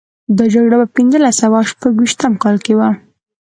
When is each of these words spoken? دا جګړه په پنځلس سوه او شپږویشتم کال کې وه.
دا 0.37 0.45
جګړه 0.53 0.75
په 0.81 0.87
پنځلس 0.95 1.35
سوه 1.41 1.57
او 1.61 1.67
شپږویشتم 1.71 2.33
کال 2.43 2.57
کې 2.65 2.73
وه. 2.77 2.89